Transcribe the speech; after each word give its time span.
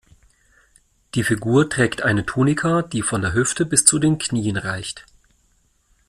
Die 1.13 1.23
Figur 1.23 1.69
trägt 1.69 2.01
eine 2.01 2.25
Tunika, 2.25 2.81
die 2.81 3.03
von 3.03 3.21
der 3.21 3.33
Hüfte 3.35 3.67
bis 3.67 3.85
zu 3.85 3.99
den 3.99 4.17
Knien 4.17 4.57
reicht. 4.57 5.05